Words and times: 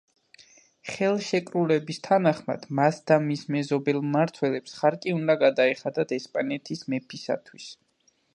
ხელშეკრულების 0.91 1.99
თანახმად 2.07 2.65
მას 2.79 3.01
და 3.11 3.17
მის 3.27 3.43
მეზობელ 3.57 4.01
მმართველებს 4.07 4.75
ხარკი 4.79 5.15
უნდა 5.19 5.37
გადაეხადათ 5.45 6.17
ესპანეთის 6.19 6.85
მეფისათვის. 6.95 7.71